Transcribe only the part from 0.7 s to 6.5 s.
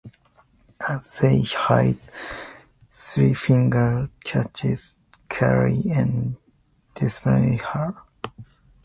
As they hide, Three Finger catches Carly and